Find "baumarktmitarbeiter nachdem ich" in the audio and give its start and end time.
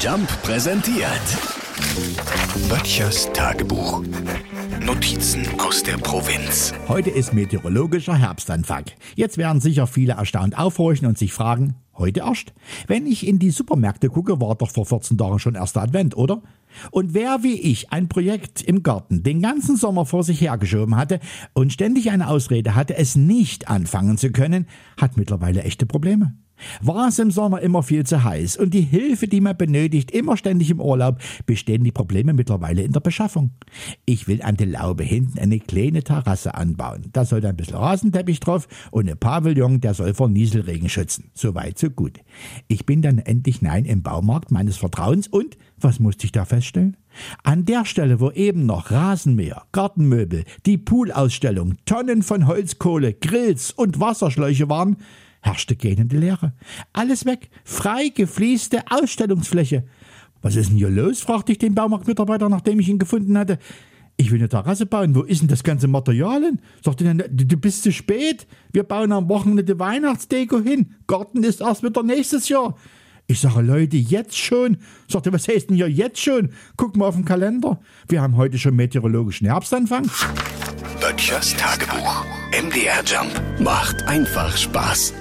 61.74-62.88